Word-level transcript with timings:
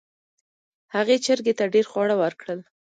هغې 0.95 1.15
چرګې 1.25 1.53
ته 1.59 1.65
ډیر 1.73 1.85
خواړه 1.91 2.15
ورکړل. 2.21 2.59